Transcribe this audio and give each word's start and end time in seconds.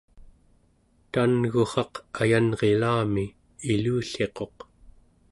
tan'gurraq 1.13 1.93
ayanrilami 2.21 3.25
ilulliquq 3.71 4.57